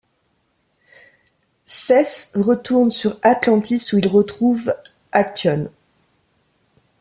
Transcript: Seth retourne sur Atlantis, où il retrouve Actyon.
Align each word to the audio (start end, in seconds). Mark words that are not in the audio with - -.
Seth 1.63 2.31
retourne 2.33 2.89
sur 2.89 3.19
Atlantis, 3.21 3.89
où 3.93 3.99
il 3.99 4.07
retrouve 4.07 4.73
Actyon. 5.11 5.69